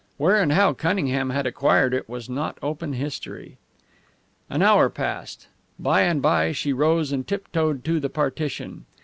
Where 0.17 0.41
and 0.41 0.53
how 0.53 0.73
Cunningham 0.73 1.29
had 1.29 1.45
acquired 1.45 1.93
it 1.93 2.09
was 2.09 2.27
not 2.27 2.57
open 2.63 2.93
history. 2.93 3.59
An 4.49 4.63
hour 4.63 4.89
passed. 4.89 5.47
By 5.77 6.01
and 6.05 6.23
by 6.23 6.53
she 6.53 6.73
rose 6.73 7.11
and 7.11 7.27
tiptoed 7.27 7.85
to 7.85 7.99
the 7.99 8.09
partition. 8.09 8.85